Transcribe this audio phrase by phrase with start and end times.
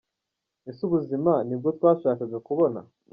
[0.69, 2.79] Ese ubu buzima ni bwo twashakaga kubona?